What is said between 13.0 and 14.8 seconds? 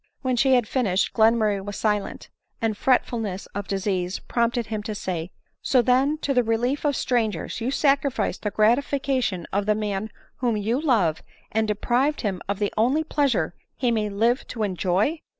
pleasure he may live to